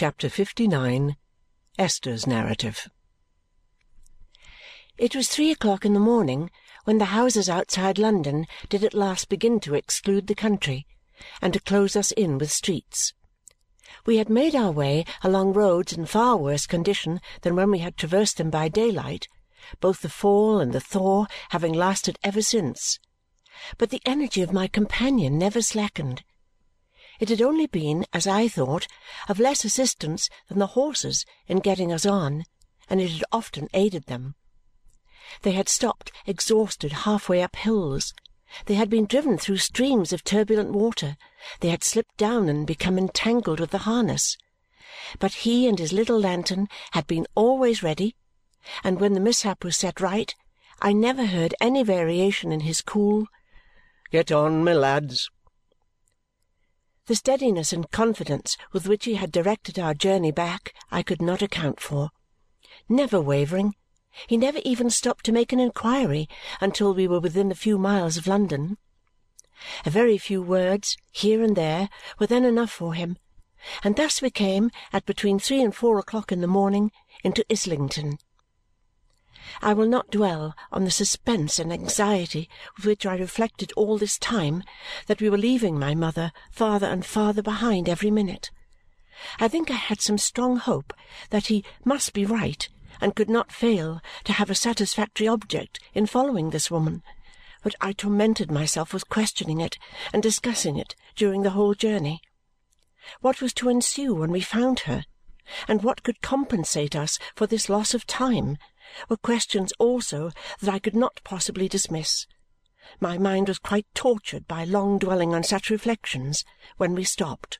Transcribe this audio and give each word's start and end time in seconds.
Chapter 0.00 0.28
59 0.28 1.16
Esther's 1.76 2.24
Narrative 2.24 2.88
It 4.96 5.16
was 5.16 5.26
three 5.26 5.50
o'clock 5.50 5.84
in 5.84 5.92
the 5.92 5.98
morning 5.98 6.52
when 6.84 6.98
the 6.98 7.06
houses 7.06 7.48
outside 7.48 7.98
London 7.98 8.46
did 8.68 8.84
at 8.84 8.94
last 8.94 9.28
begin 9.28 9.58
to 9.58 9.74
exclude 9.74 10.28
the 10.28 10.36
country 10.36 10.86
and 11.42 11.52
to 11.52 11.58
close 11.58 11.96
us 11.96 12.12
in 12.12 12.38
with 12.38 12.52
streets. 12.52 13.12
We 14.06 14.18
had 14.18 14.28
made 14.28 14.54
our 14.54 14.70
way 14.70 15.04
along 15.24 15.54
roads 15.54 15.92
in 15.92 16.06
far 16.06 16.36
worse 16.36 16.68
condition 16.68 17.20
than 17.42 17.56
when 17.56 17.72
we 17.72 17.80
had 17.80 17.96
traversed 17.96 18.36
them 18.36 18.50
by 18.50 18.68
daylight, 18.68 19.26
both 19.80 20.02
the 20.02 20.08
fall 20.08 20.60
and 20.60 20.72
the 20.72 20.78
thaw 20.78 21.26
having 21.48 21.72
lasted 21.72 22.20
ever 22.22 22.40
since. 22.40 23.00
But 23.78 23.90
the 23.90 24.02
energy 24.06 24.42
of 24.42 24.52
my 24.52 24.68
companion 24.68 25.38
never 25.38 25.60
slackened. 25.60 26.22
It 27.18 27.28
had 27.30 27.42
only 27.42 27.66
been, 27.66 28.06
as 28.12 28.26
I 28.26 28.46
thought, 28.48 28.86
of 29.28 29.40
less 29.40 29.64
assistance 29.64 30.28
than 30.48 30.58
the 30.58 30.68
horses 30.68 31.24
in 31.46 31.58
getting 31.58 31.92
us 31.92 32.06
on, 32.06 32.44
and 32.88 33.00
it 33.00 33.10
had 33.10 33.24
often 33.32 33.68
aided 33.74 34.04
them. 34.04 34.36
They 35.42 35.52
had 35.52 35.68
stopped 35.68 36.12
exhausted 36.26 36.92
half-way 36.92 37.42
up 37.42 37.56
hills. 37.56 38.14
They 38.66 38.74
had 38.74 38.88
been 38.88 39.04
driven 39.04 39.36
through 39.36 39.58
streams 39.58 40.12
of 40.12 40.24
turbulent 40.24 40.72
water. 40.72 41.16
They 41.60 41.68
had 41.68 41.84
slipped 41.84 42.16
down 42.16 42.48
and 42.48 42.66
become 42.66 42.96
entangled 42.96 43.60
with 43.60 43.70
the 43.70 43.78
harness. 43.78 44.36
But 45.18 45.34
he 45.44 45.66
and 45.68 45.78
his 45.78 45.92
little 45.92 46.18
lantern 46.18 46.68
had 46.92 47.06
been 47.06 47.26
always 47.34 47.82
ready, 47.82 48.16
and 48.82 49.00
when 49.00 49.12
the 49.12 49.20
mishap 49.20 49.64
was 49.64 49.76
set 49.76 50.00
right, 50.00 50.34
I 50.80 50.92
never 50.92 51.26
heard 51.26 51.54
any 51.60 51.82
variation 51.82 52.52
in 52.52 52.60
his 52.60 52.80
cool, 52.80 53.26
"Get 54.10 54.32
on, 54.32 54.64
my 54.64 54.72
lads!" 54.72 55.30
The 57.08 57.16
steadiness 57.16 57.72
and 57.72 57.90
confidence 57.90 58.58
with 58.70 58.86
which 58.86 59.06
he 59.06 59.14
had 59.14 59.32
directed 59.32 59.78
our 59.78 59.94
journey 59.94 60.30
back 60.30 60.74
I 60.90 61.02
could 61.02 61.22
not 61.22 61.40
account 61.40 61.80
for. 61.80 62.10
Never 62.86 63.18
wavering, 63.18 63.76
he 64.26 64.36
never 64.36 64.58
even 64.62 64.90
stopped 64.90 65.24
to 65.24 65.32
make 65.32 65.50
an 65.50 65.58
inquiry 65.58 66.28
until 66.60 66.92
we 66.92 67.08
were 67.08 67.18
within 67.18 67.50
a 67.50 67.54
few 67.54 67.78
miles 67.78 68.18
of 68.18 68.26
London. 68.26 68.76
A 69.86 69.90
very 69.90 70.18
few 70.18 70.42
words, 70.42 70.98
here 71.10 71.42
and 71.42 71.56
there, 71.56 71.88
were 72.18 72.26
then 72.26 72.44
enough 72.44 72.70
for 72.70 72.92
him, 72.92 73.16
and 73.82 73.96
thus 73.96 74.20
we 74.20 74.28
came, 74.28 74.70
at 74.92 75.06
between 75.06 75.38
three 75.38 75.62
and 75.62 75.74
four 75.74 75.98
o'clock 75.98 76.30
in 76.30 76.42
the 76.42 76.46
morning, 76.46 76.92
into 77.24 77.42
Islington. 77.50 78.18
I 79.62 79.72
will 79.72 79.86
not 79.86 80.10
dwell 80.10 80.54
on 80.70 80.84
the 80.84 80.90
suspense 80.90 81.58
and 81.58 81.72
anxiety 81.72 82.48
with 82.76 82.84
which 82.84 83.06
I 83.06 83.16
reflected 83.16 83.72
all 83.76 83.98
this 83.98 84.18
time 84.18 84.62
that 85.06 85.20
we 85.20 85.30
were 85.30 85.38
leaving 85.38 85.78
my 85.78 85.94
mother 85.94 86.32
farther 86.50 86.86
and 86.86 87.04
farther 87.04 87.42
behind 87.42 87.88
every 87.88 88.10
minute. 88.10 88.50
I 89.40 89.48
think 89.48 89.70
I 89.70 89.74
had 89.74 90.00
some 90.00 90.18
strong 90.18 90.58
hope 90.58 90.92
that 91.30 91.46
he 91.46 91.64
must 91.84 92.12
be 92.12 92.24
right 92.24 92.68
and 93.00 93.14
could 93.14 93.30
not 93.30 93.52
fail 93.52 94.00
to 94.24 94.32
have 94.32 94.50
a 94.50 94.54
satisfactory 94.54 95.26
object 95.26 95.80
in 95.94 96.06
following 96.06 96.50
this 96.50 96.70
woman, 96.70 97.02
but 97.62 97.74
I 97.80 97.92
tormented 97.92 98.50
myself 98.50 98.92
with 98.92 99.08
questioning 99.08 99.60
it 99.60 99.78
and 100.12 100.22
discussing 100.22 100.76
it 100.76 100.94
during 101.16 101.42
the 101.42 101.50
whole 101.50 101.74
journey. 101.74 102.20
What 103.20 103.40
was 103.40 103.52
to 103.54 103.68
ensue 103.68 104.14
when 104.14 104.30
we 104.30 104.40
found 104.40 104.80
her, 104.80 105.04
and 105.66 105.82
what 105.82 106.02
could 106.02 106.20
compensate 106.20 106.94
us 106.94 107.18
for 107.34 107.46
this 107.46 107.68
loss 107.68 107.94
of 107.94 108.06
time, 108.06 108.58
were 109.08 109.16
questions 109.16 109.72
also 109.78 110.30
that 110.60 110.72
I 110.72 110.78
could 110.78 110.96
not 110.96 111.20
possibly 111.24 111.68
dismiss. 111.68 112.26
My 113.00 113.18
mind 113.18 113.48
was 113.48 113.58
quite 113.58 113.86
tortured 113.94 114.48
by 114.48 114.64
long 114.64 114.98
dwelling 114.98 115.34
on 115.34 115.42
such 115.42 115.70
reflections 115.70 116.44
when 116.76 116.94
we 116.94 117.04
stopped. 117.04 117.58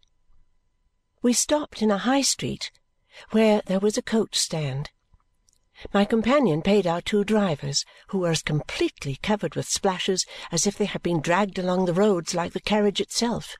We 1.22 1.32
stopped 1.32 1.82
in 1.82 1.90
a 1.90 1.98
high 1.98 2.22
street 2.22 2.70
where 3.30 3.62
there 3.66 3.80
was 3.80 3.98
a 3.98 4.02
coach 4.02 4.36
stand. 4.36 4.90
My 5.92 6.04
companion 6.04 6.62
paid 6.62 6.86
our 6.86 7.00
two 7.00 7.24
drivers, 7.24 7.84
who 8.08 8.18
were 8.18 8.30
as 8.30 8.42
completely 8.42 9.16
covered 9.22 9.54
with 9.54 9.68
splashes 9.68 10.26
as 10.50 10.66
if 10.66 10.76
they 10.76 10.86
had 10.86 11.02
been 11.02 11.20
dragged 11.20 11.58
along 11.58 11.84
the 11.84 11.94
roads 11.94 12.34
like 12.34 12.52
the 12.52 12.60
carriage 12.60 13.00
itself, 13.00 13.56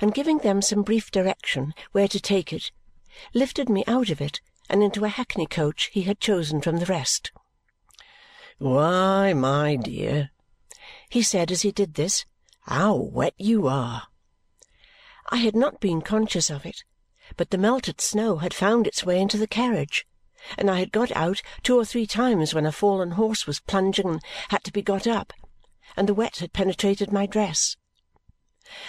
and 0.00 0.14
giving 0.14 0.38
them 0.38 0.60
some 0.60 0.82
brief 0.82 1.10
direction 1.10 1.74
where 1.92 2.08
to 2.08 2.20
take 2.20 2.52
it, 2.52 2.70
lifted 3.34 3.68
me 3.68 3.84
out 3.86 4.10
of 4.10 4.20
it 4.20 4.40
and 4.68 4.82
into 4.82 5.04
a 5.04 5.08
hackney 5.08 5.46
coach 5.46 5.90
he 5.92 6.02
had 6.02 6.20
chosen 6.20 6.60
from 6.60 6.78
the 6.78 6.86
rest. 6.86 7.32
"Why, 8.58 9.32
my 9.32 9.76
dear," 9.76 10.30
he 11.10 11.22
said 11.22 11.50
as 11.50 11.62
he 11.62 11.72
did 11.72 11.94
this, 11.94 12.24
"how 12.62 12.94
wet 12.94 13.34
you 13.36 13.66
are!" 13.66 14.08
I 15.30 15.36
had 15.38 15.56
not 15.56 15.80
been 15.80 16.02
conscious 16.02 16.50
of 16.50 16.64
it, 16.64 16.84
but 17.36 17.50
the 17.50 17.58
melted 17.58 18.00
snow 18.00 18.36
had 18.36 18.54
found 18.54 18.86
its 18.86 19.04
way 19.04 19.20
into 19.20 19.38
the 19.38 19.46
carriage 19.46 20.06
and 20.58 20.70
I 20.70 20.80
had 20.80 20.92
got 20.92 21.12
out 21.12 21.40
two 21.62 21.78
or 21.78 21.84
three 21.84 22.06
times 22.06 22.54
when 22.54 22.66
a 22.66 22.72
fallen 22.72 23.12
horse 23.12 23.46
was 23.46 23.60
plunging 23.60 24.08
and 24.08 24.22
had 24.48 24.64
to 24.64 24.72
be 24.72 24.82
got 24.82 25.06
up, 25.06 25.32
and 25.96 26.08
the 26.08 26.14
wet 26.14 26.38
had 26.38 26.52
penetrated 26.52 27.12
my 27.12 27.26
dress. 27.26 27.76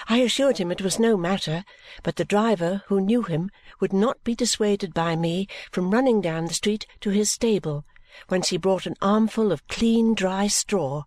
I 0.07 0.17
assured 0.19 0.57
him 0.57 0.71
it 0.71 0.81
was 0.81 0.99
no 0.99 1.17
matter, 1.17 1.63
but 2.03 2.17
the 2.17 2.25
driver, 2.25 2.83
who 2.87 3.01
knew 3.01 3.23
him, 3.23 3.49
would 3.79 3.93
not 3.93 4.23
be 4.23 4.35
dissuaded 4.35 4.93
by 4.93 5.15
me 5.15 5.47
from 5.71 5.91
running 5.91 6.21
down 6.21 6.45
the 6.45 6.53
street 6.53 6.85
to 7.01 7.09
his 7.09 7.31
stable, 7.31 7.85
whence 8.27 8.49
he 8.49 8.57
brought 8.57 8.85
an 8.85 8.95
armful 9.01 9.51
of 9.51 9.67
clean 9.67 10.13
dry 10.13 10.47
straw. 10.47 11.03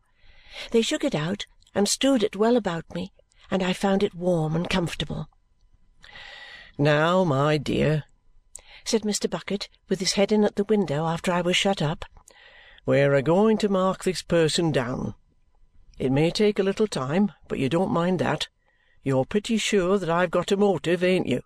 They 0.71 0.83
shook 0.83 1.05
it 1.05 1.15
out 1.15 1.47
and 1.75 1.89
strewed 1.89 2.23
it 2.23 2.37
well 2.37 2.57
about 2.57 2.95
me, 2.95 3.13
and 3.51 3.63
I 3.63 3.73
found 3.73 4.03
it 4.03 4.15
warm 4.15 4.57
and 4.57 4.69
comfortable. 4.69 5.29
"Now, 6.79 7.23
my 7.23 7.59
dear," 7.59 8.05
said 8.85 9.03
Mr. 9.03 9.29
Bucket, 9.29 9.69
with 9.89 10.01
his 10.01 10.13
head 10.15 10.33
in 10.33 10.43
at 10.43 10.57
the 10.57 10.65
window 10.65 11.07
after 11.07 11.33
I 11.33 11.43
was 11.43 11.57
shut 11.57 11.81
up, 11.81 12.05
"we're 12.87 13.15
a 13.15 13.23
going 13.23 13.59
to 13.59 13.69
mark 13.69 14.05
this 14.05 14.23
person 14.23 14.73
down. 14.73 15.15
It 15.99 16.13
may 16.13 16.31
take 16.31 16.59
a 16.59 16.63
little 16.63 16.87
time, 16.87 17.33
but 17.49 17.59
you 17.59 17.69
don't 17.69 17.91
mind 17.91 18.19
that. 18.19 18.49
You're 19.07 19.25
pretty 19.25 19.57
sure 19.57 19.99
that 19.99 20.11
I've 20.11 20.33
got 20.33 20.51
a 20.51 20.57
motive, 20.57 21.05
ain't 21.05 21.29
you?" 21.29 21.43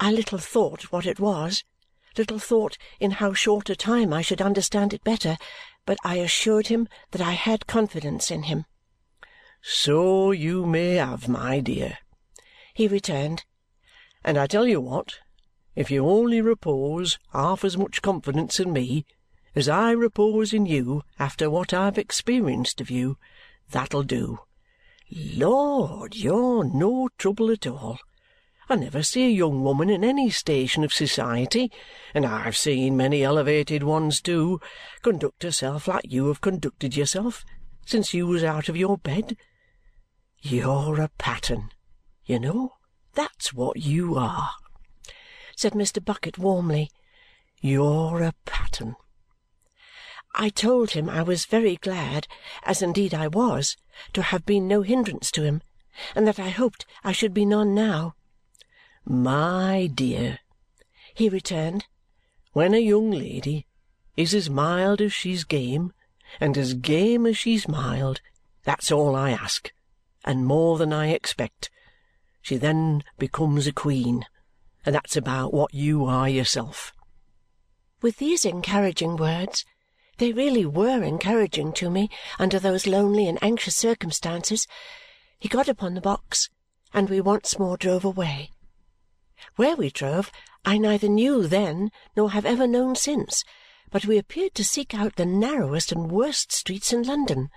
I 0.00 0.10
little 0.10 0.38
thought 0.38 0.84
what 0.84 1.04
it 1.04 1.20
was, 1.20 1.62
little 2.16 2.38
thought 2.38 2.78
in 2.98 3.10
how 3.10 3.34
short 3.34 3.68
a 3.68 3.76
time 3.76 4.14
I 4.14 4.22
should 4.22 4.40
understand 4.40 4.94
it 4.94 5.04
better, 5.04 5.36
but 5.84 5.98
I 6.02 6.14
assured 6.16 6.68
him 6.68 6.88
that 7.10 7.20
I 7.20 7.32
had 7.32 7.66
confidence 7.66 8.30
in 8.30 8.44
him. 8.44 8.64
"So 9.60 10.30
you 10.30 10.64
may 10.64 10.94
have, 10.94 11.28
my 11.28 11.60
dear," 11.60 11.98
he 12.72 12.88
returned. 12.88 13.44
"And 14.24 14.38
I 14.38 14.46
tell 14.46 14.66
you 14.66 14.80
what 14.80 15.18
if 15.76 15.90
you 15.90 16.08
only 16.08 16.40
repose 16.40 17.18
half 17.34 17.62
as 17.62 17.76
much 17.76 18.00
confidence 18.00 18.58
in 18.58 18.72
me 18.72 19.04
as 19.54 19.68
I 19.68 19.90
repose 19.90 20.54
in 20.54 20.64
you 20.64 21.02
after 21.18 21.50
what 21.50 21.74
I've 21.74 21.98
experienced 21.98 22.80
of 22.80 22.90
you, 22.90 23.18
that'll 23.68 24.02
do. 24.02 24.38
Lord, 25.14 26.16
you're 26.16 26.64
no 26.64 27.08
trouble 27.18 27.50
at 27.50 27.66
all. 27.66 27.98
I 28.68 28.76
never 28.76 29.02
see 29.02 29.26
a 29.26 29.30
young 29.30 29.62
woman 29.62 29.90
in 29.90 30.02
any 30.02 30.30
station 30.30 30.84
of 30.84 30.92
society, 30.92 31.70
and 32.14 32.24
I've 32.24 32.56
seen 32.56 32.96
many 32.96 33.22
elevated 33.22 33.82
ones 33.82 34.20
too, 34.20 34.60
conduct 35.02 35.42
herself 35.42 35.86
like 35.86 36.10
you 36.10 36.28
have 36.28 36.40
conducted 36.40 36.96
yourself 36.96 37.44
since 37.84 38.14
you 38.14 38.26
was 38.26 38.42
out 38.42 38.68
of 38.68 38.76
your 38.76 38.96
bed. 38.96 39.36
You're 40.40 41.00
a 41.00 41.10
pattern, 41.18 41.70
you 42.24 42.38
know. 42.38 42.74
That's 43.14 43.52
what 43.52 43.76
you 43.76 44.16
are 44.16 44.52
said 45.56 45.74
Mr. 45.74 46.04
Bucket 46.04 46.38
warmly. 46.38 46.90
"You're 47.60 48.22
a 48.22 48.34
pattern." 48.44 48.96
I 50.34 50.48
told 50.48 50.92
him 50.92 51.10
I 51.10 51.22
was 51.22 51.44
very 51.44 51.76
glad, 51.76 52.26
as 52.62 52.80
indeed 52.80 53.12
I 53.12 53.28
was, 53.28 53.76
to 54.14 54.22
have 54.22 54.46
been 54.46 54.66
no 54.66 54.80
hindrance 54.80 55.30
to 55.32 55.42
him, 55.42 55.62
and 56.14 56.26
that 56.26 56.40
I 56.40 56.48
hoped 56.48 56.86
I 57.04 57.12
should 57.12 57.34
be 57.34 57.44
none 57.44 57.74
now. 57.74 58.14
"My 59.04 59.90
dear," 59.92 60.38
he 61.14 61.28
returned, 61.28 61.86
"when 62.52 62.72
a 62.72 62.78
young 62.78 63.10
lady 63.10 63.66
is 64.16 64.32
as 64.32 64.48
mild 64.48 65.02
as 65.02 65.12
she's 65.12 65.44
game, 65.44 65.92
and 66.40 66.56
as 66.56 66.72
game 66.72 67.26
as 67.26 67.36
she's 67.36 67.68
mild, 67.68 68.22
that's 68.62 68.90
all 68.90 69.14
I 69.14 69.32
ask, 69.32 69.70
and 70.24 70.46
more 70.46 70.78
than 70.78 70.94
I 70.94 71.08
expect. 71.08 71.70
She 72.40 72.56
then 72.56 73.04
becomes 73.18 73.66
a 73.66 73.72
queen 73.72 74.24
and 74.84 74.94
that's 74.94 75.16
about 75.16 75.52
what 75.54 75.74
you 75.74 76.04
are 76.06 76.28
yourself." 76.28 76.92
With 78.00 78.16
these 78.16 78.44
encouraging 78.44 79.16
words 79.16 79.64
they 80.18 80.32
really 80.32 80.64
were 80.64 81.02
encouraging 81.02 81.72
to 81.72 81.90
me 81.90 82.08
under 82.38 82.58
those 82.58 82.86
lonely 82.86 83.26
and 83.26 83.42
anxious 83.42 83.76
circumstances 83.76 84.66
he 85.38 85.48
got 85.48 85.68
upon 85.68 85.94
the 85.94 86.00
box, 86.00 86.48
and 86.94 87.10
we 87.10 87.20
once 87.20 87.58
more 87.58 87.76
drove 87.76 88.04
away. 88.04 88.50
Where 89.56 89.76
we 89.76 89.90
drove 89.90 90.30
I 90.64 90.78
neither 90.78 91.08
knew 91.08 91.46
then 91.46 91.90
nor 92.16 92.30
have 92.30 92.46
ever 92.46 92.66
known 92.66 92.94
since, 92.94 93.42
but 93.90 94.06
we 94.06 94.18
appeared 94.18 94.54
to 94.54 94.64
seek 94.64 94.94
out 94.94 95.16
the 95.16 95.26
narrowest 95.26 95.90
and 95.90 96.10
worst 96.10 96.52
streets 96.52 96.92
in 96.92 97.02
London. 97.02 97.50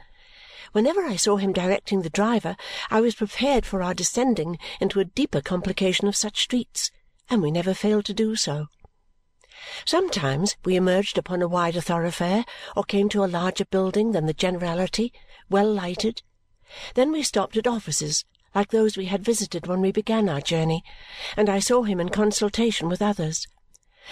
Whenever 0.72 1.06
I 1.06 1.16
saw 1.16 1.38
him 1.38 1.54
directing 1.54 2.02
the 2.02 2.10
driver, 2.10 2.56
I 2.90 3.02
was 3.02 3.16
prepared 3.16 3.66
for 3.66 3.84
our 3.84 3.94
descending 3.94 4.58
into 4.80 5.00
a 5.00 5.06
deeper 5.06 5.42
complication 5.42 6.08
of 6.08 6.16
such 6.16 6.42
streets 6.42 6.92
and 7.30 7.42
we 7.42 7.52
never 7.52 7.74
failed 7.74 8.06
to 8.06 8.14
do 8.14 8.36
so. 8.36 8.68
Sometimes 9.86 10.56
we 10.66 10.76
emerged 10.76 11.18
upon 11.18 11.42
a 11.42 11.48
wider 11.48 11.80
thoroughfare 11.80 12.44
or 12.76 12.84
came 12.84 13.08
to 13.10 13.24
a 13.24 13.28
larger 13.28 13.66
building 13.66 14.12
than 14.12 14.26
the 14.26 14.34
generality, 14.34 15.14
well 15.50 15.72
lighted. 15.72 16.22
Then 16.96 17.12
we 17.12 17.24
stopped 17.24 17.56
at 17.56 17.68
offices 17.68 18.26
like 18.56 18.72
those 18.72 18.98
we 18.98 19.06
had 19.06 19.24
visited 19.24 19.68
when 19.68 19.82
we 19.82 19.92
began 19.92 20.30
our 20.30 20.42
journey, 20.42 20.84
and 21.36 21.50
I 21.50 21.60
saw 21.60 21.84
him 21.84 22.00
in 22.00 22.10
consultation 22.10 22.90
with 22.90 23.02
others. 23.02 23.48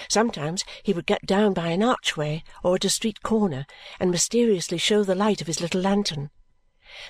Sometimes 0.10 0.63
he 0.84 0.92
would 0.92 1.06
get 1.06 1.25
down 1.25 1.54
by 1.54 1.69
an 1.69 1.81
archway 1.81 2.44
or 2.63 2.75
at 2.75 2.86
a 2.86 2.89
street 2.89 3.22
corner 3.24 3.66
and 4.00 4.12
mysteriously 4.12 4.78
show 4.78 5.04
the 5.04 5.16
light 5.16 5.39
of 5.39 5.48
his 5.48 5.62
little 5.62 5.81
lantern. 5.81 6.30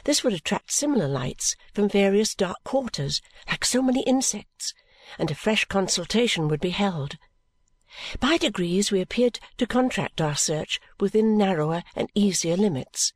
This 0.03 0.23
would 0.23 0.33
attract 0.33 0.71
similar 0.71 1.07
lights 1.07 1.55
from 1.73 1.89
various 1.89 2.35
dark 2.35 2.57
quarters, 2.63 3.21
like 3.47 3.65
so 3.65 3.81
many 3.81 4.03
insects, 4.03 4.73
and 5.17 5.31
a 5.31 5.35
fresh 5.35 5.65
consultation 5.65 6.47
would 6.47 6.61
be 6.61 6.69
held. 6.69 7.17
By 8.19 8.37
degrees 8.37 8.91
we 8.91 9.01
appeared 9.01 9.39
to 9.57 9.67
contract 9.67 10.21
our 10.21 10.35
search 10.35 10.79
within 10.99 11.37
narrower 11.37 11.83
and 11.95 12.09
easier 12.15 12.57
limits. 12.57 13.13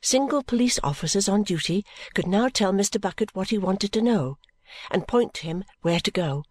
Single 0.00 0.42
police 0.42 0.78
officers 0.82 1.28
on 1.28 1.42
duty 1.42 1.84
could 2.14 2.26
now 2.26 2.48
tell 2.48 2.72
Mr. 2.72 3.00
Bucket 3.00 3.34
what 3.34 3.50
he 3.50 3.58
wanted 3.58 3.92
to 3.92 4.02
know 4.02 4.38
and 4.90 5.08
point 5.08 5.32
to 5.34 5.46
him 5.46 5.64
where 5.82 6.00
to 6.00 6.10
go. 6.10 6.44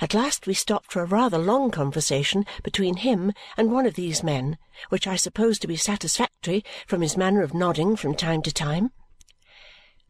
At 0.00 0.14
last 0.14 0.46
we 0.46 0.54
stopped 0.54 0.92
for 0.92 1.02
a 1.02 1.06
rather 1.06 1.38
long 1.38 1.70
conversation 1.70 2.46
between 2.62 2.98
him 2.98 3.32
and 3.56 3.72
one 3.72 3.86
of 3.86 3.94
these 3.94 4.22
men, 4.22 4.56
which 4.88 5.06
I 5.06 5.16
supposed 5.16 5.62
to 5.62 5.68
be 5.68 5.76
satisfactory 5.76 6.64
from 6.86 7.00
his 7.00 7.16
manner 7.16 7.42
of 7.42 7.54
nodding 7.54 7.96
from 7.96 8.14
time 8.14 8.40
to 8.42 8.52
time. 8.52 8.92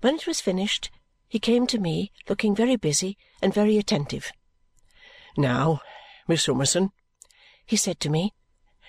When 0.03 0.17
it 0.17 0.27
was 0.27 0.41
finished, 0.41 0.91
he 1.29 1.39
came 1.39 1.67
to 1.69 1.79
me, 1.79 2.13
looking 2.29 2.55
very 2.55 2.77
busy 2.77 3.17
and 3.41 3.55
very 3.55 3.79
attentive. 3.79 4.33
"Now, 5.37 5.81
Miss 6.27 6.45
Summerson," 6.45 6.91
he 7.67 7.77
said 7.77 8.01
to 8.01 8.09
me, 8.09 8.33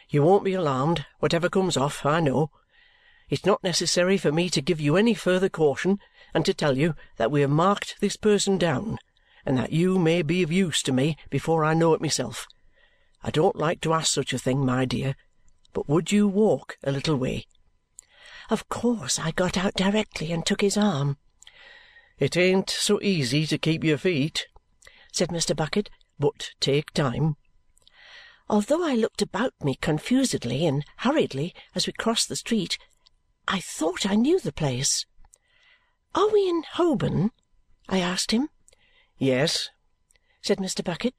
"you 0.09 0.23
won't 0.23 0.45
be 0.45 0.53
alarmed, 0.53 1.05
whatever 1.19 1.49
comes 1.49 1.75
off, 1.75 2.05
I 2.05 2.21
know. 2.21 2.49
It's 3.29 3.45
not 3.45 3.63
necessary 3.63 4.17
for 4.17 4.31
me 4.31 4.49
to 4.51 4.61
give 4.61 4.79
you 4.79 4.95
any 4.95 5.13
further 5.13 5.49
caution 5.49 5.99
than 6.31 6.43
to 6.43 6.53
tell 6.53 6.77
you 6.77 6.95
that 7.17 7.31
we 7.31 7.41
have 7.41 7.49
marked 7.49 7.99
this 7.99 8.15
person 8.15 8.57
down 8.57 8.99
and 9.45 9.57
that 9.57 9.73
you 9.73 9.99
may 9.99 10.21
be 10.21 10.43
of 10.43 10.51
use 10.51 10.81
to 10.83 10.91
me 10.91 11.17
before 11.29 11.65
I 11.65 11.73
know 11.73 11.93
it 11.93 12.01
myself. 12.01 12.47
I 13.21 13.31
don't 13.31 13.55
like 13.55 13.81
to 13.81 13.93
ask 13.93 14.13
such 14.13 14.31
a 14.31 14.39
thing, 14.39 14.65
my 14.65 14.85
dear, 14.85 15.15
but 15.73 15.89
would 15.89 16.11
you 16.11 16.27
walk 16.27 16.77
a 16.83 16.91
little 16.91 17.15
way?" 17.17 17.47
Of 18.49 18.69
course 18.69 19.19
I 19.19 19.31
got 19.31 19.57
out 19.57 19.73
directly 19.73 20.31
and 20.31 20.45
took 20.45 20.61
his 20.61 20.77
arm. 20.77 21.17
"It 22.17 22.37
ain't 22.37 22.69
so 22.69 23.01
easy 23.01 23.45
to 23.47 23.57
keep 23.57 23.83
your 23.83 23.97
feet," 23.97 24.47
said 25.11 25.29
Mr. 25.29 25.55
Bucket, 25.55 25.89
"but 26.17 26.51
take 26.61 26.91
time." 26.93 27.35
Although 28.49 28.85
I 28.85 28.93
looked 28.93 29.21
about 29.21 29.53
me 29.61 29.75
confusedly 29.75 30.65
and 30.65 30.85
hurriedly 30.99 31.53
as 31.73 31.87
we 31.87 31.91
crossed 31.91 32.29
the 32.29 32.37
street, 32.37 32.77
I 33.49 33.59
thought 33.59 34.05
I 34.05 34.15
knew 34.15 34.39
the 34.39 34.53
place. 34.53 35.05
"Are 36.13 36.29
we 36.29 36.47
in 36.47 36.63
Holborn?" 36.63 37.31
I 37.89 37.99
asked 37.99 38.31
him. 38.31 38.49
"Yes," 39.17 39.69
said 40.41 40.59
Mr. 40.59 40.85
Bucket. 40.85 41.15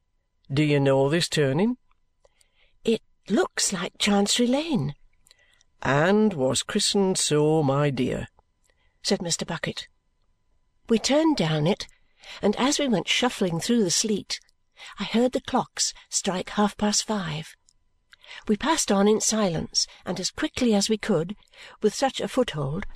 "Do 0.51 0.63
you 0.63 0.81
know 0.81 1.11
this 1.11 1.29
turning?" 1.29 1.77
"It 2.83 3.03
looks 3.29 3.75
like 3.75 3.99
Chancery 3.99 4.47
Lane." 4.47 4.95
"And 5.83 6.33
was 6.33 6.63
christened 6.63 7.19
so, 7.19 7.63
my 7.63 7.91
dear," 7.91 8.29
said 9.03 9.19
Mr. 9.19 9.47
Bucket. 9.47 9.89
We 10.89 10.99
turned 10.99 11.37
down 11.37 11.67
it, 11.67 11.87
and 12.41 12.57
as 12.57 12.79
we 12.79 12.89
went 12.89 13.09
shuffling 13.09 13.61
through 13.61 13.85
the 13.85 13.91
sleet, 13.91 14.41
I 14.99 15.05
heard 15.05 15.33
the 15.33 15.41
clocks 15.41 15.93
strike 16.09 16.51
half-past 16.51 17.05
five. 17.07 17.57
We 18.49 18.57
passed 18.57 18.91
on 18.91 19.07
in 19.09 19.21
silence 19.21 19.87
and 20.05 20.19
as 20.19 20.31
quickly 20.31 20.75
as 20.75 20.89
we 20.89 20.99
could, 20.99 21.37
with 21.81 21.95
such 21.95 22.21
a 22.21 22.29
foothold, 22.29 22.87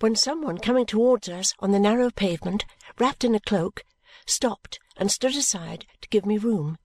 when 0.00 0.16
some 0.16 0.42
one 0.42 0.58
coming 0.58 0.86
towards 0.86 1.28
us 1.28 1.54
on 1.60 1.70
the 1.70 1.78
narrow 1.78 2.10
pavement, 2.10 2.64
wrapped 2.98 3.24
in 3.24 3.34
a 3.34 3.40
cloak, 3.40 3.84
stopped 4.26 4.78
and 4.96 5.10
stood 5.10 5.36
aside 5.36 5.86
to 6.00 6.08
give 6.08 6.26
me 6.26 6.38
room. 6.38 6.78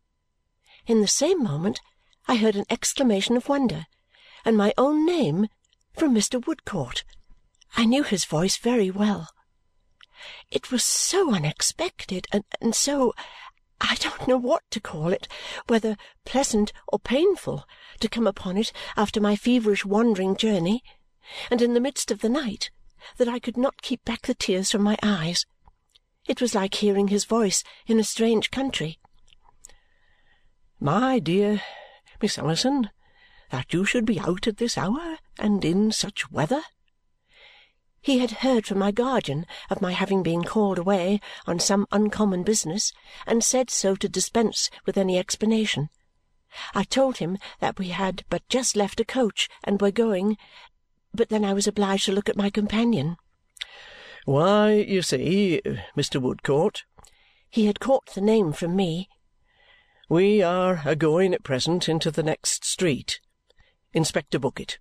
In 0.88 1.02
the 1.02 1.08
same 1.08 1.44
moment 1.44 1.82
I 2.28 2.36
heard 2.36 2.56
an 2.56 2.66
exclamation 2.70 3.38
of 3.38 3.50
wonder 3.50 3.86
and 4.46 4.58
my 4.58 4.74
own 4.78 5.06
name 5.06 5.48
from 5.98 6.16
Mr. 6.16 6.44
Woodcourt. 6.46 7.04
I 7.76 7.86
knew 7.86 8.04
his 8.04 8.26
voice 8.26 8.58
very 8.58 8.90
well. 8.90 9.30
It 10.50 10.72
was 10.72 10.84
so 10.84 11.34
unexpected 11.34 12.28
and, 12.32 12.44
and 12.60 12.76
so 12.76 13.14
I 13.82 13.96
don't 13.96 14.28
know 14.28 14.38
what 14.38 14.64
to 14.72 14.80
call 14.80 15.14
it, 15.14 15.28
whether 15.68 15.98
pleasant 16.26 16.74
or 16.88 17.00
painful, 17.00 17.66
to 18.00 18.10
come 18.10 18.28
upon 18.28 18.58
it 18.58 18.72
after 18.96 19.22
my 19.22 19.36
feverish 19.36 19.86
wandering 19.86 20.36
journey, 20.36 20.84
and 21.50 21.62
in 21.62 21.74
the 21.74 21.80
midst 21.80 22.12
of 22.12 22.20
the 22.20 22.30
night, 22.30 22.72
that 23.18 23.28
I 23.28 23.40
could 23.40 23.58
not 23.58 23.82
keep 23.82 24.04
back 24.04 24.24
the 24.24 24.34
tears 24.34 24.72
from 24.72 24.82
my 24.82 24.98
eyes. 25.02 25.46
It 26.28 26.42
was 26.42 26.54
like 26.54 26.76
hearing 26.76 27.08
his 27.08 27.26
voice 27.26 27.64
in 27.88 28.00
a 28.00 28.04
strange 28.04 28.52
country. 28.52 29.00
"My 30.80 31.20
dear 31.20 31.62
Miss 32.22 32.34
Summerson, 32.34 32.92
that 33.52 33.74
you 33.74 33.86
should 33.86 34.06
be 34.06 34.20
out 34.20 34.48
at 34.48 34.58
this 34.58 34.78
hour, 34.78 35.18
and 35.38 35.64
in 35.64 35.92
such 35.92 36.30
weather!" 36.30 36.64
He 38.02 38.20
had 38.20 38.32
heard 38.32 38.66
from 38.66 38.80
my 38.80 38.92
guardian 38.92 39.46
of 39.70 39.82
my 39.82 39.92
having 39.92 40.24
been 40.24 40.44
called 40.44 40.80
away 40.80 41.20
on 41.46 41.60
some 41.60 41.86
uncommon 41.92 42.44
business 42.44 42.94
and 43.28 43.44
said 43.44 43.70
so 43.70 43.96
to 43.96 44.08
dispense 44.08 44.70
with 44.86 44.98
any 44.98 45.18
explanation. 45.18 45.90
I 46.74 46.84
told 46.84 47.18
him 47.18 47.38
that 47.60 47.78
we 47.78 47.90
had 47.90 48.24
but 48.30 48.48
just 48.50 48.76
left 48.76 49.00
a 49.00 49.06
coach 49.06 49.50
and 49.64 49.82
were 49.82 49.92
going, 49.92 50.38
but 51.14 51.30
then 51.30 51.44
I 51.46 51.54
was 51.54 51.68
obliged 51.68 52.06
to 52.06 52.12
look 52.12 52.30
at 52.30 52.38
my 52.38 52.50
companion. 52.50 53.18
Why, 54.26 54.74
you 54.74 55.02
see, 55.02 55.62
Mr. 55.96 56.22
Woodcourt," 56.22 56.86
he 57.50 57.66
had 57.66 57.80
caught 57.80 58.14
the 58.14 58.22
name 58.22 58.54
from 58.54 58.76
me, 58.76 59.10
"we 60.08 60.42
are 60.42 60.82
a-going 60.86 61.34
at 61.34 61.44
present 61.44 61.90
into 61.90 62.12
the 62.12 62.24
next 62.24 62.64
street. 62.64 63.20
Inspector 63.94 64.38
Bucket." 64.40 64.80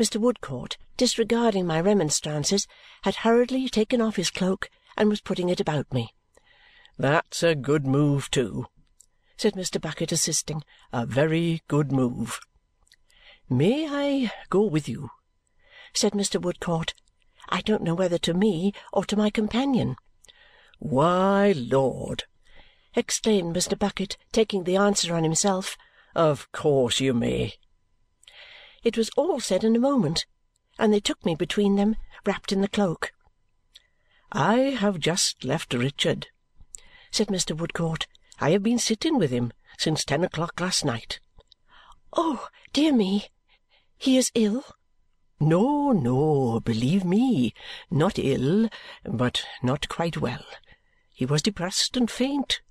Mr. 0.00 0.18
Woodcourt, 0.18 0.78
disregarding 0.96 1.66
my 1.66 1.78
remonstrances, 1.78 2.66
had 3.02 3.16
hurriedly 3.16 3.68
taken 3.68 4.00
off 4.00 4.16
his 4.16 4.30
cloak 4.30 4.70
and 4.96 5.10
was 5.10 5.20
putting 5.20 5.50
it 5.50 5.60
about 5.60 5.92
me. 5.92 6.14
"That's 6.96 7.42
a 7.42 7.54
good 7.54 7.86
move, 7.86 8.30
too," 8.30 8.64
said 9.36 9.52
Mr. 9.52 9.78
Bucket, 9.78 10.10
assisting. 10.10 10.64
"A 10.90 11.04
very 11.04 11.60
good 11.68 11.92
move." 11.92 12.40
"May 13.50 13.86
I 13.90 14.32
go 14.48 14.62
with 14.62 14.88
you?" 14.88 15.10
said 15.92 16.12
Mr. 16.12 16.40
Woodcourt. 16.40 16.94
I 17.50 17.60
don't 17.60 17.82
know 17.82 17.94
whether 17.94 18.16
to 18.20 18.32
me 18.32 18.72
or 18.94 19.04
to 19.04 19.16
my 19.16 19.28
companion. 19.28 19.96
"Why, 20.78 21.52
Lord!" 21.54 22.24
exclaimed 22.94 23.54
Mr. 23.54 23.78
Bucket, 23.78 24.16
taking 24.32 24.64
the 24.64 24.76
answer 24.76 25.14
on 25.14 25.24
himself. 25.24 25.76
"Of 26.14 26.50
course 26.52 27.00
you 27.00 27.12
may!" 27.12 27.58
It 28.82 28.96
was 28.96 29.10
all 29.10 29.40
said 29.40 29.62
in 29.62 29.76
a 29.76 29.80
moment, 29.80 30.24
and 30.78 30.90
they 30.90 31.00
took 31.00 31.22
me 31.26 31.34
between 31.34 31.76
them, 31.76 31.96
wrapped 32.24 32.50
in 32.50 32.62
the 32.62 32.68
cloak. 32.68 33.12
"I 34.32 34.56
have 34.56 34.98
just 34.98 35.44
left 35.44 35.74
Richard," 35.74 36.28
said 37.10 37.28
Mr. 37.28 37.54
Woodcourt. 37.54 38.06
"I 38.38 38.52
have 38.52 38.62
been 38.62 38.78
sitting 38.78 39.18
with 39.18 39.30
him 39.30 39.52
since 39.76 40.02
ten 40.02 40.24
o'clock 40.24 40.58
last 40.60 40.82
night." 40.82 41.20
"Oh, 42.14 42.48
dear 42.72 42.94
me! 42.94 43.28
He 43.98 44.16
is 44.16 44.32
ill?" 44.34 44.64
No, 45.38 45.92
no, 45.92 46.58
believe 46.60 47.04
me, 47.04 47.52
not 47.90 48.18
ill, 48.18 48.70
but 49.04 49.44
not 49.62 49.90
quite 49.90 50.16
well. 50.16 50.44
He 51.12 51.26
was 51.26 51.42
depressed 51.42 51.98
and 51.98 52.10
faint. 52.10 52.62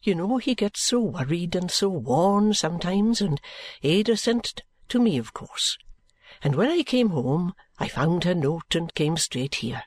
You 0.00 0.14
know 0.14 0.38
he 0.38 0.54
gets 0.54 0.82
so 0.82 1.00
worried 1.00 1.54
and 1.54 1.70
so 1.70 1.90
worn 1.90 2.54
sometimes, 2.54 3.20
and 3.20 3.38
Ada 3.82 4.16
sent 4.16 4.62
to 4.90 5.00
me, 5.00 5.18
of 5.18 5.32
course. 5.32 5.78
And 6.42 6.54
when 6.54 6.70
I 6.70 6.82
came 6.82 7.10
home, 7.10 7.54
I 7.78 7.88
found 7.88 8.24
her 8.24 8.34
note 8.34 8.74
and 8.74 8.94
came 8.94 9.16
straight 9.16 9.56
here. 9.56 9.84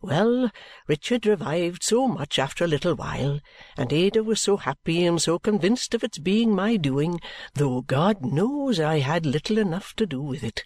Well, 0.00 0.50
Richard 0.86 1.24
revived 1.24 1.82
so 1.82 2.06
much 2.06 2.38
after 2.38 2.64
a 2.64 2.68
little 2.68 2.94
while, 2.94 3.40
and 3.76 3.90
Ada 3.90 4.22
was 4.22 4.40
so 4.40 4.58
happy 4.58 5.06
and 5.06 5.20
so 5.20 5.38
convinced 5.38 5.94
of 5.94 6.04
its 6.04 6.18
being 6.18 6.54
my 6.54 6.76
doing, 6.76 7.20
though 7.54 7.80
God 7.80 8.22
knows 8.22 8.78
I 8.78 8.98
had 8.98 9.24
little 9.24 9.56
enough 9.56 9.94
to 9.96 10.04
do 10.04 10.20
with 10.20 10.44
it 10.44 10.62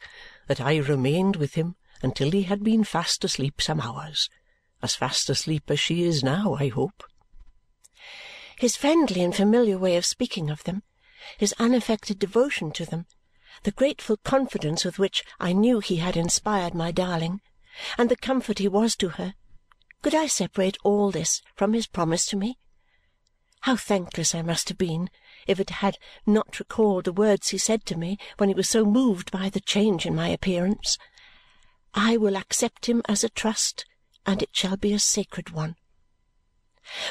that 0.48 0.60
I 0.60 0.78
remained 0.78 1.36
with 1.36 1.54
him 1.54 1.76
until 2.02 2.32
he 2.32 2.42
had 2.42 2.64
been 2.64 2.82
fast 2.82 3.22
asleep 3.22 3.62
some 3.62 3.80
hours. 3.80 4.28
As 4.82 4.96
fast 4.96 5.30
asleep 5.30 5.70
as 5.70 5.78
she 5.78 6.02
is 6.02 6.24
now, 6.24 6.54
I 6.54 6.68
hope. 6.68 7.04
His 8.58 8.76
friendly 8.76 9.22
and 9.22 9.34
familiar 9.34 9.78
way 9.78 9.96
of 9.96 10.04
speaking 10.04 10.50
of 10.50 10.64
them, 10.64 10.82
his 11.36 11.54
unaffected 11.60 12.18
devotion 12.18 12.72
to 12.72 12.84
them, 12.84 13.06
the 13.62 13.72
grateful 13.72 14.16
confidence 14.18 14.84
with 14.84 14.98
which 14.98 15.24
I 15.40 15.52
knew 15.52 15.80
he 15.80 15.96
had 15.96 16.16
inspired 16.16 16.74
my 16.74 16.92
darling, 16.92 17.40
and 17.96 18.08
the 18.08 18.16
comfort 18.16 18.58
he 18.58 18.68
was 18.68 18.96
to 18.96 19.10
her, 19.10 19.34
could 20.02 20.14
I 20.14 20.26
separate 20.26 20.78
all 20.84 21.10
this 21.10 21.42
from 21.56 21.72
his 21.72 21.86
promise 21.86 22.24
to 22.26 22.36
me? 22.36 22.58
How 23.62 23.76
thankless 23.76 24.34
I 24.34 24.42
must 24.42 24.68
have 24.68 24.78
been 24.78 25.10
if 25.46 25.58
it 25.58 25.70
had 25.70 25.98
not 26.24 26.58
recalled 26.58 27.04
the 27.04 27.12
words 27.12 27.48
he 27.48 27.58
said 27.58 27.84
to 27.86 27.98
me 27.98 28.18
when 28.36 28.48
he 28.48 28.54
was 28.54 28.68
so 28.68 28.84
moved 28.84 29.30
by 29.32 29.50
the 29.50 29.60
change 29.60 30.06
in 30.06 30.14
my 30.14 30.28
appearance! 30.28 30.98
I 31.94 32.16
will 32.16 32.36
accept 32.36 32.86
him 32.86 33.02
as 33.08 33.24
a 33.24 33.28
trust, 33.28 33.84
and 34.24 34.42
it 34.42 34.50
shall 34.52 34.76
be 34.76 34.92
a 34.92 34.98
sacred 34.98 35.50
one. 35.50 35.74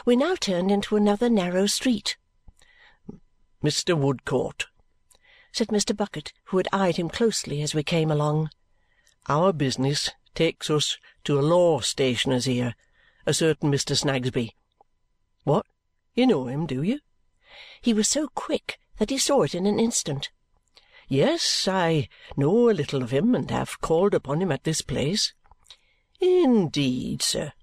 We 0.05 0.15
now 0.15 0.35
turned 0.35 0.71
into 0.71 0.95
another 0.95 1.29
narrow 1.29 1.65
street. 1.65 2.15
"Mr. 3.61 3.97
Woodcourt," 3.97 4.67
said 5.51 5.67
Mr. 5.67 5.95
Bucket, 5.95 6.33
who 6.45 6.57
had 6.57 6.67
eyed 6.73 6.97
him 6.97 7.09
closely 7.09 7.61
as 7.61 7.73
we 7.73 7.83
came 7.83 8.11
along, 8.11 8.49
"our 9.27 9.53
business 9.53 10.09
takes 10.35 10.69
us 10.69 10.97
to 11.23 11.39
a 11.39 11.41
law 11.41 11.79
stationer's 11.79 12.45
here, 12.45 12.75
a 13.25 13.33
certain 13.33 13.71
Mr. 13.71 13.97
Snagsby. 13.97 14.55
What? 15.43 15.65
You 16.13 16.27
know 16.27 16.47
him, 16.47 16.65
do 16.65 16.83
you?" 16.83 16.99
He 17.81 17.93
was 17.93 18.09
so 18.09 18.27
quick 18.29 18.79
that 18.97 19.09
he 19.09 19.17
saw 19.17 19.43
it 19.43 19.55
in 19.55 19.65
an 19.65 19.79
instant. 19.79 20.29
"Yes, 21.07 21.67
I 21.67 22.09
know 22.35 22.69
a 22.69 22.71
little 22.71 23.01
of 23.01 23.11
him 23.11 23.33
and 23.33 23.49
have 23.49 23.79
called 23.81 24.13
upon 24.13 24.41
him 24.41 24.51
at 24.51 24.63
this 24.63 24.81
place." 24.81 25.33
"Indeed, 26.19 27.21
sir?" 27.21 27.53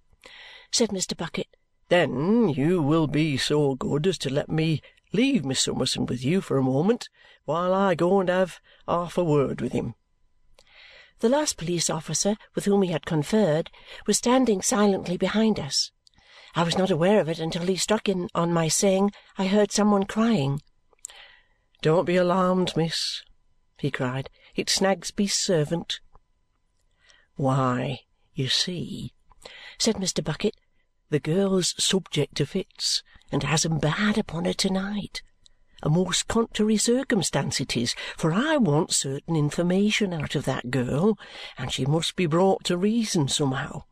said 0.70 0.88
Mr. 0.90 1.16
Bucket. 1.16 1.48
Then 1.88 2.48
you 2.48 2.80
will 2.80 3.06
be 3.06 3.36
so 3.36 3.74
good 3.74 4.06
as 4.06 4.16
to 4.18 4.30
let 4.30 4.48
me 4.48 4.80
leave 5.14 5.44
Miss 5.44 5.60
Summerson 5.60 6.06
with 6.06 6.24
you 6.24 6.40
for 6.40 6.58
a 6.58 6.62
moment 6.62 7.08
while 7.44 7.72
I 7.72 7.94
go 7.94 8.20
and 8.20 8.28
have 8.28 8.60
half 8.86 9.16
a 9.16 9.24
word 9.24 9.60
with 9.60 9.72
him." 9.72 9.94
The 11.20 11.28
last 11.28 11.56
police 11.56 11.88
officer 11.88 12.36
with 12.54 12.64
whom 12.64 12.82
he 12.82 12.90
had 12.90 13.06
conferred 13.06 13.70
was 14.06 14.18
standing 14.18 14.60
silently 14.60 15.16
behind 15.16 15.60
us. 15.60 15.92
I 16.56 16.64
was 16.64 16.76
not 16.76 16.90
aware 16.90 17.20
of 17.20 17.28
it 17.28 17.38
until 17.38 17.66
he 17.66 17.76
struck 17.76 18.08
in 18.08 18.28
on 18.34 18.52
my 18.52 18.68
saying 18.68 19.12
I 19.38 19.46
heard 19.46 19.70
some 19.70 19.92
one 19.92 20.04
crying. 20.04 20.60
"Don't 21.80 22.04
be 22.04 22.16
alarmed, 22.16 22.76
miss," 22.76 23.22
he 23.78 23.90
cried. 23.90 24.28
"It's 24.56 24.74
Snagsby's 24.74 25.34
servant." 25.34 26.00
"Why, 27.36 28.00
you 28.34 28.48
see," 28.48 29.14
said 29.78 29.96
Mr. 29.96 30.22
Bucket 30.24 30.56
the 31.10 31.20
girl's 31.20 31.74
subject 31.78 32.34
to 32.36 32.46
fits, 32.46 33.04
and 33.32 33.42
has 33.42 33.64
'em 33.64 33.78
bad 33.78 34.18
upon 34.18 34.44
her 34.44 34.52
to-night. 34.52 35.22
A 35.82 35.90
most 35.90 36.28
contrary 36.28 36.78
circumstance 36.78 37.60
it 37.60 37.76
is, 37.76 37.94
for 38.16 38.32
I 38.32 38.56
want 38.56 38.92
certain 38.92 39.36
information 39.36 40.14
out 40.14 40.34
of 40.34 40.46
that 40.46 40.70
girl, 40.70 41.18
and 41.58 41.70
she 41.70 41.84
must 41.84 42.16
be 42.16 42.26
brought 42.26 42.64
to 42.64 42.78
reason 42.78 43.28
somehow. 43.28 43.84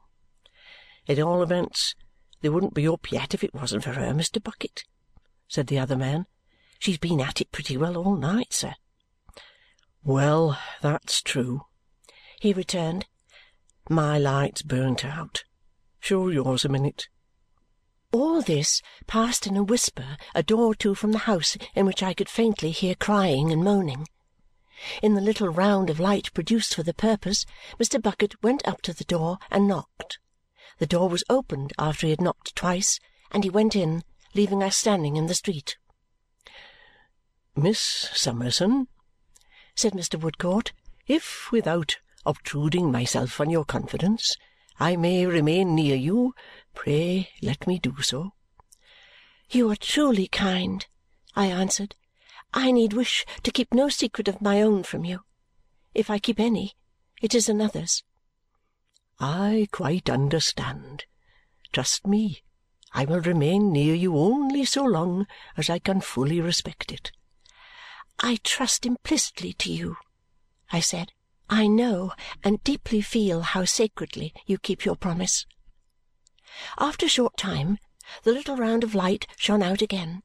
At 1.07 1.19
all 1.19 1.43
events, 1.43 1.95
they 2.41 2.49
wouldn't 2.49 2.75
be 2.75 2.89
up 2.89 3.13
yet 3.13 3.35
if 3.35 3.45
it 3.45 3.55
wasn't 3.55 3.85
for 3.85 3.93
her, 3.93 4.13
Mr. 4.15 4.43
Bucket," 4.43 4.85
said 5.49 5.67
the 5.67 5.79
other 5.79 5.97
man. 5.97 6.27
"She's 6.79 6.99
been 6.99 7.21
at 7.21 7.41
it 7.41 7.53
pretty 7.53 7.77
well 7.77 7.97
all 7.97 8.17
night, 8.17 8.53
sir." 8.53 8.75
"Well, 10.03 10.59
that's 10.81 11.21
true," 11.21 11.67
he 12.41 12.53
returned. 12.53 13.07
"My 13.91 14.17
light's 14.17 14.63
burnt 14.63 15.05
out. 15.05 15.45
Show 16.01 16.29
yours 16.29 16.65
a 16.65 16.69
minute." 16.69 17.09
All 18.13 18.43
this 18.43 18.83
passed 19.07 19.47
in 19.47 19.57
a 19.57 19.63
whisper 19.63 20.19
a 20.35 20.43
door 20.43 20.67
or 20.67 20.75
two 20.75 20.95
from 20.95 21.13
the 21.13 21.25
house 21.31 21.57
in 21.75 21.87
which 21.87 22.03
I 22.03 22.13
could 22.13 22.29
faintly 22.29 22.71
hear 22.71 22.95
crying 22.95 23.51
and 23.51 23.65
moaning. 23.65 24.07
In 25.01 25.15
the 25.15 25.23
little 25.23 25.49
round 25.49 25.89
of 25.89 25.99
light 25.99 26.31
produced 26.35 26.75
for 26.75 26.83
the 26.83 26.93
purpose, 26.93 27.47
Mr. 27.81 28.03
Bucket 28.03 28.43
went 28.43 28.69
up 28.69 28.83
to 28.83 28.93
the 28.93 29.05
door 29.05 29.39
and 29.51 29.67
knocked. 29.67 30.19
The 30.79 30.87
door 30.87 31.09
was 31.09 31.25
opened 31.31 31.73
after 31.79 32.07
he 32.07 32.11
had 32.11 32.21
knocked 32.21 32.55
twice, 32.55 33.01
and 33.31 33.45
he 33.45 33.51
went 33.51 33.75
in, 33.75 34.05
leaving 34.35 34.63
us 34.63 34.77
standing 34.77 35.17
in 35.17 35.27
the 35.27 35.35
street. 35.35 35.79
"Miss 37.57 37.81
Summerson," 37.81 38.89
said 39.75 39.95
Mr. 39.95 40.21
Woodcourt, 40.21 40.73
"if 41.07 41.51
without 41.51 41.97
obtruding 42.27 42.93
myself 42.93 43.41
on 43.41 43.49
your 43.49 43.65
confidence 43.65 44.37
I 44.85 44.97
may 44.97 45.27
remain 45.27 45.77
near 45.77 45.95
you, 45.95 46.35
pray 46.75 47.31
let 47.41 47.69
me 47.69 47.79
do 47.79 48.03
so." 48.03 48.35
"You 49.49 49.71
are 49.71 49.77
truly 49.77 50.27
kind," 50.27 50.85
I 51.37 51.47
answered. 51.47 51.95
"I 52.53 52.73
need 52.73 52.93
wish 52.93 53.25
to 53.45 53.53
keep 53.53 53.73
no 53.73 53.89
secret 53.89 54.27
of 54.27 54.43
my 54.43 54.61
own 54.61 54.83
from 54.83 55.05
you. 55.05 55.21
If 55.95 56.11
I 56.11 56.19
keep 56.19 56.41
any, 56.41 56.75
it 57.21 57.33
is 57.33 57.49
another's." 57.49 58.03
"I 59.21 59.69
quite 59.71 60.11
understand. 60.11 61.05
Trust 61.73 62.05
me, 62.05 62.43
I 62.93 63.05
will 63.05 63.21
remain 63.21 63.71
near 63.71 63.95
you 63.95 64.19
only 64.19 64.65
so 64.65 64.83
long 64.83 65.29
as 65.57 65.71
I 65.71 65.79
can 65.79 66.01
fully 66.01 66.41
respect 66.41 66.91
it." 66.91 67.13
"I 68.19 68.41
trust 68.43 68.85
implicitly 68.85 69.53
to 69.63 69.73
you," 69.73 69.97
I 70.73 70.81
said. 70.81 71.13
I 71.55 71.67
know 71.67 72.15
and 72.43 72.65
deeply 72.65 73.03
feel 73.03 73.43
how 73.43 73.67
sacredly 73.67 74.33
you 74.47 74.57
keep 74.57 74.87
your 74.87 74.97
promise." 74.97 75.45
After 76.79 77.05
a 77.05 77.11
short 77.11 77.37
time 77.37 77.79
the 78.23 78.33
little 78.33 78.57
round 78.57 78.83
of 78.83 78.95
light 78.95 79.27
shone 79.37 79.63
out 79.63 79.83
again, 79.83 80.23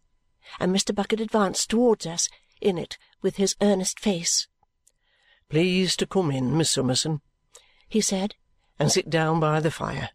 and 0.58 0.74
Mr. 0.74 0.96
Bucket 0.96 1.20
advanced 1.20 1.70
towards 1.70 2.06
us 2.06 2.30
in 2.62 2.78
it 2.78 2.98
with 3.22 3.36
his 3.36 3.58
earnest 3.62 4.00
face. 4.00 4.48
"Please 5.50 5.98
to 5.98 6.08
come 6.08 6.32
in, 6.32 6.58
Miss 6.58 6.72
Summerson," 6.72 7.22
he 7.90 8.00
said, 8.00 8.36
"and 8.80 8.90
sit 8.90 9.10
down 9.10 9.42
by 9.42 9.60
the 9.60 9.70
fire. 9.70 10.12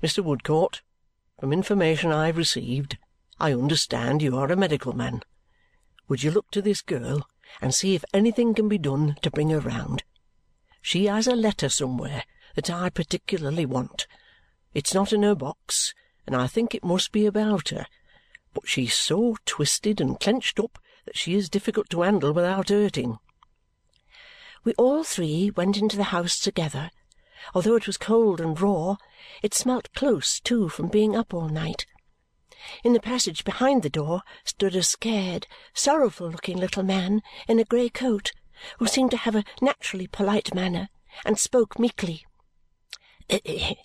Mr. 0.00 0.22
Woodcourt, 0.22 0.82
from 1.40 1.52
information 1.52 2.12
I 2.12 2.26
have 2.26 2.36
received, 2.36 2.96
I 3.40 3.52
understand 3.52 4.22
you 4.22 4.38
are 4.38 4.52
a 4.52 4.56
medical 4.56 4.92
man. 4.92 5.24
Would 6.06 6.22
you 6.22 6.30
look 6.30 6.50
to 6.52 6.62
this 6.62 6.80
girl 6.80 7.28
and 7.60 7.74
see 7.74 7.96
if 7.96 8.04
anything 8.14 8.54
can 8.54 8.68
be 8.68 8.78
done 8.78 9.16
to 9.22 9.30
bring 9.30 9.50
her 9.50 9.60
round? 9.60 10.04
She 10.82 11.06
has 11.06 11.28
a 11.28 11.36
letter 11.36 11.68
somewhere 11.68 12.24
that 12.56 12.68
I 12.68 12.90
particularly 12.90 13.64
want. 13.64 14.06
It's 14.74 14.92
not 14.92 15.12
in 15.12 15.22
her 15.22 15.36
box, 15.36 15.94
and 16.26 16.34
I 16.34 16.48
think 16.48 16.74
it 16.74 16.84
must 16.84 17.12
be 17.12 17.24
about 17.24 17.68
her, 17.68 17.86
but 18.52 18.68
she's 18.68 18.94
so 18.94 19.36
twisted 19.46 20.00
and 20.00 20.18
clenched 20.18 20.58
up 20.58 20.78
that 21.06 21.16
she 21.16 21.34
is 21.34 21.48
difficult 21.48 21.88
to 21.90 22.02
handle 22.02 22.32
without 22.32 22.68
hurting." 22.68 23.18
We 24.64 24.74
all 24.74 25.04
three 25.04 25.50
went 25.50 25.76
into 25.76 25.96
the 25.96 26.12
house 26.12 26.38
together. 26.38 26.90
Although 27.54 27.76
it 27.76 27.86
was 27.86 27.96
cold 27.96 28.40
and 28.40 28.60
raw, 28.60 28.96
it 29.42 29.54
smelt 29.54 29.92
close 29.94 30.40
too 30.40 30.68
from 30.68 30.88
being 30.88 31.16
up 31.16 31.32
all 31.32 31.48
night. 31.48 31.86
In 32.84 32.92
the 32.92 33.00
passage 33.00 33.44
behind 33.44 33.82
the 33.82 33.90
door 33.90 34.22
stood 34.44 34.76
a 34.76 34.82
scared, 34.82 35.46
sorrowful-looking 35.74 36.56
little 36.56 36.82
man 36.82 37.22
in 37.48 37.58
a 37.58 37.64
grey 37.64 37.88
coat 37.88 38.32
who 38.78 38.86
seemed 38.86 39.10
to 39.10 39.16
have 39.16 39.34
a 39.34 39.44
naturally 39.60 40.06
polite 40.06 40.54
manner 40.54 40.88
and 41.24 41.38
spoke 41.38 41.78
meekly. 41.78 42.24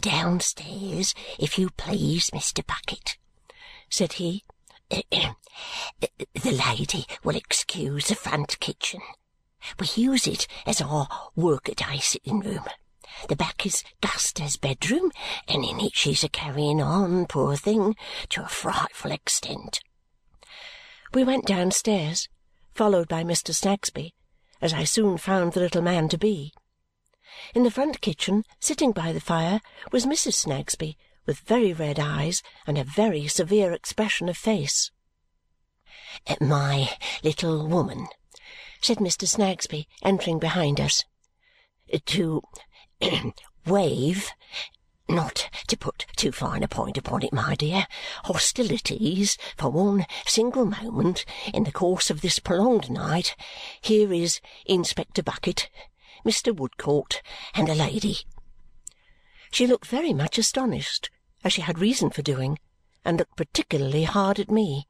"Downstairs, 0.00 1.14
if 1.38 1.58
you 1.58 1.70
please, 1.70 2.30
Mr. 2.30 2.66
Bucket," 2.66 3.18
said 3.88 4.14
he. 4.14 4.44
"The 4.90 5.42
lady 6.34 7.06
will 7.22 7.36
excuse 7.36 8.08
the 8.08 8.14
front 8.14 8.58
kitchen. 8.60 9.00
We 9.78 9.88
use 9.94 10.26
it 10.26 10.46
as 10.64 10.80
our 10.80 11.08
work-a-day 11.34 11.98
sitting-room. 11.98 12.64
The 13.28 13.36
back 13.36 13.64
is 13.64 13.84
Guster's 14.00 14.56
bedroom, 14.56 15.10
and 15.48 15.64
in 15.64 15.80
it 15.80 15.96
she's 15.96 16.24
a 16.24 16.28
carrying 16.28 16.80
on, 16.80 17.26
poor 17.26 17.56
thing, 17.56 17.96
to 18.30 18.44
a 18.44 18.48
frightful 18.48 19.12
extent." 19.12 19.80
We 21.14 21.24
went 21.24 21.46
downstairs, 21.46 22.28
followed 22.74 23.08
by 23.08 23.24
Mr. 23.24 23.54
Snagsby 23.54 24.12
as 24.60 24.72
I 24.72 24.84
soon 24.84 25.18
found 25.18 25.52
the 25.52 25.60
little 25.60 25.82
man 25.82 26.08
to 26.08 26.18
be. 26.18 26.52
In 27.54 27.62
the 27.62 27.70
front 27.70 28.00
kitchen, 28.00 28.44
sitting 28.60 28.92
by 28.92 29.12
the 29.12 29.20
fire, 29.20 29.60
was 29.92 30.06
Mrs. 30.06 30.34
Snagsby, 30.34 30.96
with 31.26 31.40
very 31.40 31.72
red 31.72 31.98
eyes 31.98 32.42
and 32.66 32.78
a 32.78 32.84
very 32.84 33.28
severe 33.28 33.72
expression 33.72 34.28
of 34.28 34.36
face. 34.36 34.90
"My 36.40 36.96
little 37.22 37.66
woman," 37.66 38.08
said 38.80 38.98
Mr. 38.98 39.26
Snagsby, 39.28 39.86
entering 40.02 40.38
behind 40.38 40.80
us, 40.80 41.04
"to 42.06 42.42
waive 43.66 44.30
not 45.08 45.48
to 45.68 45.76
put 45.76 46.04
too 46.16 46.32
fine 46.32 46.62
a 46.62 46.68
point 46.68 46.98
upon 46.98 47.22
it, 47.22 47.32
my 47.32 47.54
dear 47.54 47.86
hostilities 48.24 49.38
for 49.56 49.70
one 49.70 50.04
single 50.26 50.64
moment 50.64 51.24
in 51.54 51.64
the 51.64 51.72
course 51.72 52.10
of 52.10 52.20
this 52.20 52.38
prolonged 52.38 52.90
night, 52.90 53.36
here 53.80 54.12
is 54.12 54.40
Inspector 54.66 55.22
Bucket, 55.22 55.70
Mr. 56.24 56.54
Woodcourt, 56.54 57.22
and 57.54 57.68
a 57.68 57.74
lady." 57.74 58.18
She 59.52 59.66
looked 59.66 59.86
very 59.86 60.12
much 60.12 60.38
astonished, 60.38 61.08
as 61.44 61.52
she 61.52 61.62
had 61.62 61.78
reason 61.78 62.10
for 62.10 62.22
doing, 62.22 62.58
and 63.04 63.18
looked 63.18 63.36
particularly 63.36 64.04
hard 64.04 64.40
at 64.40 64.50
me. 64.50 64.88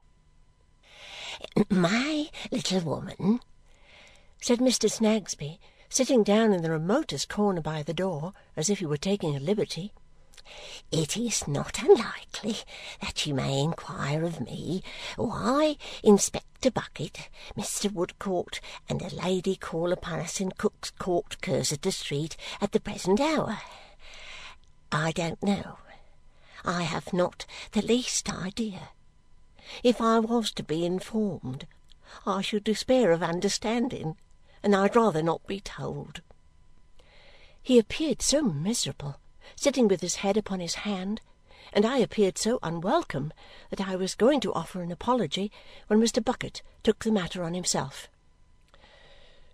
"My 1.69 2.31
little 2.51 2.81
woman," 2.81 3.39
said 4.41 4.59
Mr. 4.59 4.89
Snagsby, 4.89 5.59
sitting 5.89 6.23
down 6.23 6.53
in 6.53 6.63
the 6.63 6.71
remotest 6.71 7.29
corner 7.29 7.61
by 7.61 7.83
the 7.83 7.93
door 7.93 8.33
as 8.55 8.69
if 8.69 8.79
he 8.79 8.85
were 8.85 8.97
taking 8.97 9.35
a 9.35 9.39
liberty 9.39 9.93
It 10.91 11.17
is 11.17 11.47
not 11.47 11.81
unlikely 11.81 12.57
that 13.01 13.25
you 13.25 13.33
may 13.33 13.59
inquire 13.59 14.23
of 14.23 14.39
me 14.39 14.83
why 15.15 15.77
Inspector 16.03 16.71
Bucket, 16.71 17.29
Mr. 17.57 17.91
Woodcourt, 17.91 18.59
and 18.87 19.01
a 19.01 19.13
lady 19.13 19.55
call 19.55 19.91
upon 19.91 20.19
us 20.19 20.39
in 20.39 20.51
Cook's 20.51 20.91
Court, 20.91 21.37
Cursitor 21.41 21.91
Street, 21.91 22.37
at 22.61 22.71
the 22.71 22.79
present 22.79 23.19
hour. 23.19 23.59
I 24.91 25.11
don't 25.11 25.41
know. 25.43 25.77
I 26.63 26.83
have 26.83 27.13
not 27.13 27.45
the 27.71 27.81
least 27.81 28.31
idea. 28.31 28.89
If 29.83 29.99
I 29.99 30.19
was 30.19 30.51
to 30.53 30.63
be 30.63 30.85
informed, 30.85 31.67
I 32.25 32.41
should 32.41 32.63
despair 32.63 33.11
of 33.11 33.21
understanding, 33.21 34.15
and 34.63 34.75
I'd 34.75 34.95
rather 34.95 35.21
not 35.21 35.45
be 35.45 35.59
told. 35.59 36.21
He 37.61 37.77
appeared 37.77 38.21
so 38.21 38.41
miserable 38.41 39.19
sitting 39.55 39.87
with 39.87 40.01
his 40.01 40.15
head 40.17 40.37
upon 40.37 40.59
his 40.59 40.75
hand, 40.75 41.21
and 41.73 41.85
I 41.85 41.97
appeared 41.97 42.37
so 42.37 42.59
unwelcome 42.63 43.33
that 43.69 43.87
I 43.87 43.95
was 43.95 44.15
going 44.15 44.39
to 44.41 44.53
offer 44.53 44.81
an 44.81 44.91
apology 44.91 45.51
when 45.87 45.99
Mr. 45.99 46.23
Bucket 46.23 46.61
took 46.83 47.03
the 47.03 47.11
matter 47.11 47.43
on 47.43 47.53
himself. 47.53 48.07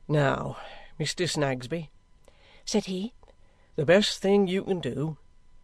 "Now, 0.07 0.57
Mr. 0.99 1.29
Snagsby," 1.29 1.89
said 2.65 2.85
he, 2.85 3.13
"the 3.75 3.85
best 3.85 4.19
thing 4.19 4.47
you 4.47 4.63
can 4.63 4.79
do 4.79 5.17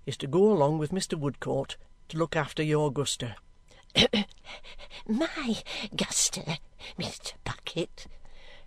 is 0.05 0.17
to 0.17 0.27
go 0.27 0.51
along 0.51 0.79
with 0.79 0.91
Mr. 0.91 1.17
Woodcourt 1.17 1.77
to 2.09 2.17
look 2.17 2.35
after 2.35 2.63
your 2.63 2.91
Guster." 2.91 3.35
"My 5.07 5.63
Guster, 5.95 6.57
Mr. 6.97 7.33
Bucket!" 7.43 8.07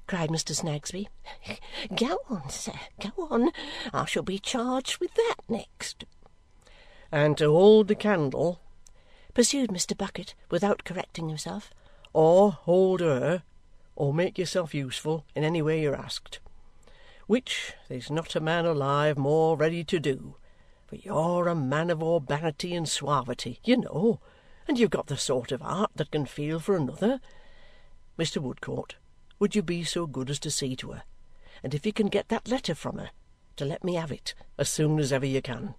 Cried 0.07 0.31
Mr. 0.31 0.55
Snagsby. 0.55 1.09
"Go 1.95 2.19
on, 2.29 2.49
sir, 2.51 2.73
go 3.01 3.29
on. 3.31 3.51
I 3.93 4.05
shall 4.05 4.23
be 4.23 4.39
charged 4.39 4.99
with 4.99 5.15
that 5.15 5.37
next." 5.49 6.05
"And 7.11 7.39
to 7.39 7.51
hold 7.51 7.89
the 7.89 7.95
candle," 7.95 8.61
pursued 9.35 9.71
Mr. 9.71 9.97
Bucket 9.97 10.35
without 10.51 10.85
correcting 10.85 11.29
himself, 11.29 11.71
"or 12.13 12.53
hold 12.53 13.01
her, 13.01 13.43
or 13.97 14.13
make 14.13 14.39
yourself 14.39 14.75
useful 14.75 15.25
in 15.35 15.45
any 15.45 15.63
way 15.63 15.81
you're 15.81 15.95
asked. 15.95 16.41
Which 17.27 17.75
there's 17.89 18.11
not 18.11 18.35
a 18.35 18.41
man 18.41 18.67
alive 18.67 19.17
more 19.17 19.57
ready 19.57 19.85
to 19.85 20.01
do, 20.01 20.37
for 20.87 20.97
you're 20.97 21.49
a 21.49 21.55
man 21.55 21.91
of 21.91 22.03
urbanity 22.03 22.75
and 22.75 22.89
suavity, 22.89 23.61
you 23.65 23.77
know, 23.77 24.21
and 24.67 24.79
you've 24.79 24.91
got 24.91 25.07
the 25.07 25.17
sort 25.17 25.53
of 25.53 25.61
heart 25.61 25.91
that 25.95 26.11
can 26.11 26.27
feel 26.27 26.59
for 26.59 26.77
another. 26.77 27.21
Mr. 28.19 28.39
Woodcourt 28.39 28.97
would 29.43 29.57
you 29.57 29.63
be 29.63 29.83
so 29.83 30.07
good 30.07 30.31
as 30.31 30.39
to 30.39 30.53
see 30.53 30.77
to 30.77 30.93
her, 30.93 31.03
and 31.65 31.75
if 31.75 31.85
you 31.85 31.93
can 31.93 32.07
get 32.07 32.29
that 32.29 32.47
letter 32.47 32.77
from 32.77 32.97
her, 32.97 33.11
to 33.57 33.65
let 33.65 33.83
me 33.83 33.95
have 33.95 34.13
it 34.13 34.35
as 34.57 34.69
soon 34.69 35.01
as 35.01 35.13
ever 35.13 35.27
you 35.27 35.43
can?" 35.43 35.75